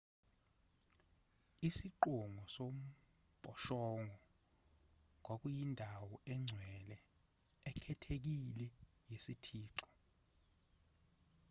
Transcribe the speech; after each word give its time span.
isiqongo 1.67 2.43
sombhoshongo 2.55 4.17
kwakuyindawo 5.25 6.15
engcwele 6.33 6.97
ekhethekile 7.69 8.67
yesithixo 9.11 9.89